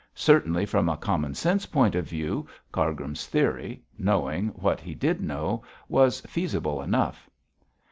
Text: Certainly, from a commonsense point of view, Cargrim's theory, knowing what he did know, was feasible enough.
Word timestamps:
Certainly, 0.15 0.65
from 0.65 0.89
a 0.89 0.97
commonsense 0.97 1.67
point 1.67 1.93
of 1.93 2.09
view, 2.09 2.47
Cargrim's 2.71 3.27
theory, 3.27 3.83
knowing 3.99 4.47
what 4.55 4.79
he 4.81 4.95
did 4.95 5.21
know, 5.21 5.61
was 5.87 6.21
feasible 6.21 6.81
enough. 6.81 7.29